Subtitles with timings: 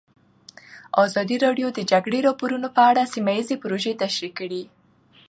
[1.03, 4.63] ازادي راډیو د د جګړې راپورونه په اړه سیمه ییزې پروژې تشریح کړې.